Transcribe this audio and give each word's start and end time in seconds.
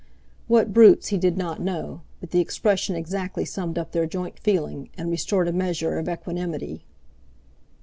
What 0.47 0.73
brutes 0.73 1.09
he 1.09 1.19
did 1.19 1.37
not 1.37 1.61
know, 1.61 2.01
but 2.19 2.31
the 2.31 2.39
expression 2.39 2.95
exactly 2.95 3.45
summed 3.45 3.77
up 3.77 3.91
their 3.91 4.07
joint 4.07 4.39
feeling, 4.39 4.89
and 4.97 5.11
restored 5.11 5.47
a 5.47 5.53
measure 5.53 5.99
of 5.99 6.09
equanimity. 6.09 6.81